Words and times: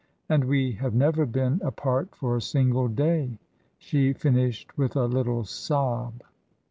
"And 0.29 0.45
we 0.45 0.71
have 0.71 0.95
never 0.95 1.27
been 1.27 1.61
apart 1.63 2.15
for 2.15 2.35
a 2.35 2.41
single 2.41 2.87
day!" 2.87 3.37
She 3.77 4.13
finished 4.13 4.75
with 4.75 4.95
a 4.95 5.05
little 5.05 5.43
sob. 5.43 6.23